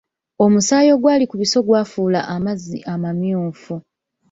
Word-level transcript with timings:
Omusaayi 0.45 0.89
ogwali 0.95 1.25
ku 1.27 1.35
biso 1.41 1.57
gwafuula 1.67 2.19
amazzi 2.35 2.77
amamyufu. 2.93 3.73